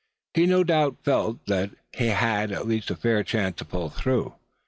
[0.33, 4.33] He no doubt felt that he had at least a fair chance to pull through.